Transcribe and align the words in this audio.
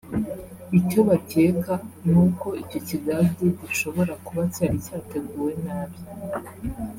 icyo 0.79 0.99
bakeka 1.09 1.73
ni 2.09 2.15
uko 2.25 2.47
icyo 2.61 2.79
kigage 2.87 3.45
gishobora 3.61 4.13
kuba 4.25 4.41
cyari 4.53 4.77
cyateguwe 4.85 5.51
nabi 5.65 5.97